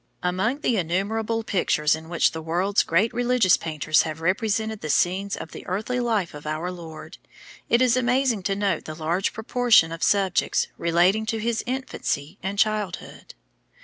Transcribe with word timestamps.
Among 0.23 0.61
the 0.61 0.77
innumerable 0.77 1.43
pictures 1.43 1.95
in 1.95 2.09
which 2.09 2.31
the 2.31 2.41
world's 2.41 2.81
great 2.81 3.13
religious 3.13 3.55
painters 3.55 4.01
have 4.01 4.19
represented 4.19 4.81
the 4.81 4.89
scenes 4.89 5.37
of 5.37 5.51
the 5.51 5.63
earthly 5.67 5.99
life 5.99 6.33
of 6.33 6.47
our 6.47 6.71
Lord, 6.71 7.19
it 7.69 7.83
is 7.83 7.95
amazing 7.95 8.41
to 8.49 8.55
note 8.55 8.85
the 8.85 8.95
large 8.95 9.31
proportion 9.31 9.91
of 9.91 10.01
subjects 10.01 10.69
relating 10.75 11.27
to 11.27 11.37
his 11.37 11.63
infancy 11.67 12.39
and 12.41 12.57
childhood. 12.57 13.35